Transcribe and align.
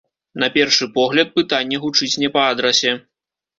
На 0.43 0.47
першы 0.55 0.87
погляд, 0.95 1.29
пытанне 1.37 1.81
гучыць 1.85 2.11
не 2.25 2.33
па 2.39 2.49
адрасе. 2.57 2.99